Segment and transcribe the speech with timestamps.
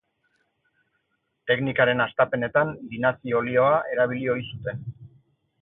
[1.51, 4.83] Teknikaren hastapenetan linazi-olioa erabili ohi zuten.